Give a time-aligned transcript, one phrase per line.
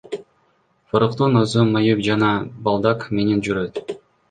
[0.93, 2.31] Фаруктун өзү майып жана
[2.71, 3.81] балдак менен жүрөт.